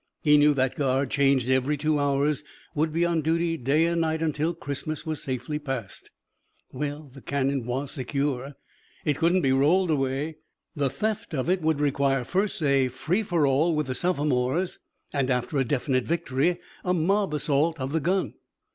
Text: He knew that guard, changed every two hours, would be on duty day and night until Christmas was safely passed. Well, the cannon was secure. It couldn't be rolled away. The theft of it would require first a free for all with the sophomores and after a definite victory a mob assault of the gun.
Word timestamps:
He 0.23 0.39
knew 0.39 0.55
that 0.55 0.73
guard, 0.75 1.11
changed 1.11 1.47
every 1.47 1.77
two 1.77 1.99
hours, 1.99 2.41
would 2.73 2.91
be 2.91 3.05
on 3.05 3.21
duty 3.21 3.55
day 3.55 3.85
and 3.85 4.01
night 4.01 4.19
until 4.23 4.55
Christmas 4.55 5.05
was 5.05 5.21
safely 5.21 5.59
passed. 5.59 6.09
Well, 6.71 7.11
the 7.13 7.21
cannon 7.21 7.67
was 7.67 7.91
secure. 7.91 8.55
It 9.05 9.19
couldn't 9.19 9.43
be 9.43 9.51
rolled 9.51 9.91
away. 9.91 10.37
The 10.75 10.89
theft 10.89 11.35
of 11.35 11.51
it 11.51 11.61
would 11.61 11.79
require 11.79 12.23
first 12.23 12.63
a 12.63 12.87
free 12.87 13.21
for 13.21 13.45
all 13.45 13.75
with 13.75 13.85
the 13.85 13.93
sophomores 13.93 14.79
and 15.13 15.29
after 15.29 15.59
a 15.59 15.63
definite 15.63 16.05
victory 16.05 16.59
a 16.83 16.95
mob 16.95 17.35
assault 17.35 17.79
of 17.79 17.91
the 17.91 17.99
gun. 17.99 18.33